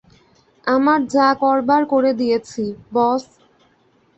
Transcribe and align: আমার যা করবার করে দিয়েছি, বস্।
আমার 0.67 0.99
যা 1.07 1.27
করবার 1.33 1.81
করে 1.85 2.11
দিয়েছি, 2.13 2.63
বস্। 2.93 3.25